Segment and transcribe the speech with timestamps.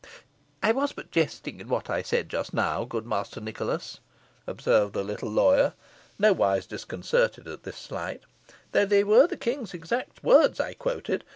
[0.63, 3.99] "I was but jesting in what I said just now, good Master Nicholas,"
[4.47, 5.75] observed the little lawyer,
[6.17, 8.23] nowise disconcerted at the slight
[8.71, 11.23] "though they were the king's exact words I quoted.